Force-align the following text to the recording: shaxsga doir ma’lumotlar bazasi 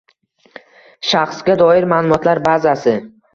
shaxsga 1.09 1.57
doir 1.61 1.87
ma’lumotlar 1.93 2.43
bazasi 2.49 2.97